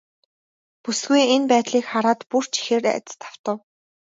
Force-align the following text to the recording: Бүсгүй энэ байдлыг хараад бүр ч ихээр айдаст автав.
Бүсгүй 0.83 1.21
энэ 1.35 1.47
байдлыг 1.51 1.85
хараад 1.91 2.21
бүр 2.29 2.45
ч 2.51 2.53
ихээр 2.61 2.85
айдаст 2.91 3.21
автав. 3.29 3.57